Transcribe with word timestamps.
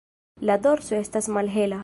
La 0.49 0.57
dorso 0.65 0.97
estas 1.03 1.31
malhela. 1.39 1.79